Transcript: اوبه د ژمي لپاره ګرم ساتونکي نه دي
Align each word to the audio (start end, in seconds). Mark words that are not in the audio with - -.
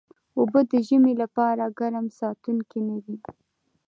اوبه 0.39 0.61
د 0.71 0.73
ژمي 0.87 1.13
لپاره 1.21 1.63
ګرم 1.79 2.05
ساتونکي 2.19 2.79
نه 2.87 2.97
دي 3.05 3.17